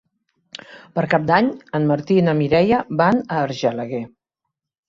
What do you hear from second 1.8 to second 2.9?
Martí i na Mireia